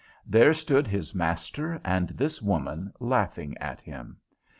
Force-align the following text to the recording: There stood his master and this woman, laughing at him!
There 0.25 0.51
stood 0.55 0.87
his 0.87 1.13
master 1.13 1.79
and 1.85 2.09
this 2.09 2.41
woman, 2.41 2.91
laughing 2.99 3.55
at 3.59 3.81
him! 3.81 4.17